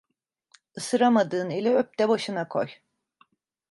Isıramadığın 0.75 1.49
eli 1.49 1.73
öp 1.75 1.99
de 1.99 2.09
başına 2.09 2.47
koy. 2.47 2.67